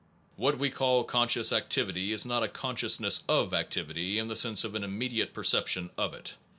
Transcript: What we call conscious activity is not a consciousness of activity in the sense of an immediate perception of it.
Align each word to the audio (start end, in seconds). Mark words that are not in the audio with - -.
What 0.35 0.57
we 0.57 0.71
call 0.71 1.03
conscious 1.03 1.53
activity 1.53 2.11
is 2.11 2.25
not 2.25 2.41
a 2.41 2.47
consciousness 2.47 3.21
of 3.29 3.53
activity 3.53 4.17
in 4.17 4.29
the 4.29 4.35
sense 4.35 4.63
of 4.63 4.73
an 4.73 4.83
immediate 4.83 5.31
perception 5.31 5.91
of 5.95 6.15
it. 6.15 6.35